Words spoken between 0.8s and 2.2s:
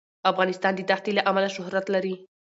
دښتې له امله شهرت لري.